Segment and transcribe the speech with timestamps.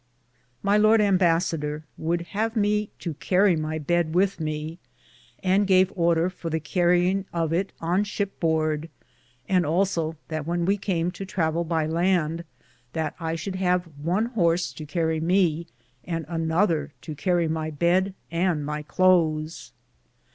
[0.63, 4.79] My lord Ambassador would have me to carrie may beed with me,
[5.43, 8.89] and gave order for the carreinge of it on ship borde,
[9.47, 12.45] and also that when we came to travell by lande
[12.93, 15.67] that I should have one horse to carrie me,
[16.03, 19.71] and another to carrie my beed and my Clothes.